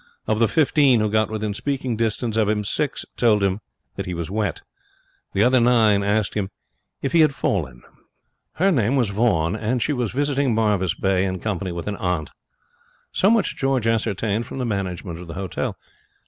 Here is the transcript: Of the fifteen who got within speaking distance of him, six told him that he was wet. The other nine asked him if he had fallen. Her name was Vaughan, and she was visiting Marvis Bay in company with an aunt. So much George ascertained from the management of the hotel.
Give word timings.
Of 0.25 0.39
the 0.39 0.47
fifteen 0.47 0.99
who 0.99 1.11
got 1.11 1.29
within 1.29 1.53
speaking 1.53 1.95
distance 1.95 2.35
of 2.35 2.49
him, 2.49 2.63
six 2.63 3.05
told 3.17 3.43
him 3.43 3.59
that 3.97 4.07
he 4.07 4.15
was 4.15 4.31
wet. 4.31 4.63
The 5.33 5.43
other 5.43 5.59
nine 5.59 6.01
asked 6.01 6.33
him 6.33 6.49
if 7.03 7.11
he 7.11 7.19
had 7.19 7.35
fallen. 7.35 7.83
Her 8.53 8.71
name 8.71 8.95
was 8.95 9.11
Vaughan, 9.11 9.55
and 9.55 9.79
she 9.79 9.93
was 9.93 10.11
visiting 10.11 10.55
Marvis 10.55 10.95
Bay 10.95 11.23
in 11.23 11.39
company 11.39 11.71
with 11.71 11.85
an 11.87 11.97
aunt. 11.97 12.31
So 13.11 13.29
much 13.29 13.55
George 13.55 13.85
ascertained 13.85 14.47
from 14.47 14.57
the 14.57 14.65
management 14.65 15.19
of 15.19 15.27
the 15.27 15.35
hotel. 15.35 15.77